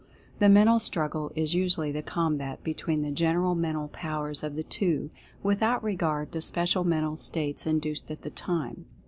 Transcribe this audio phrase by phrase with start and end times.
[0.39, 4.63] This mental strug gle is usually the combat between the general mental powers of the
[4.63, 5.11] two,
[5.43, 8.87] without regard to special mental states induced at the time.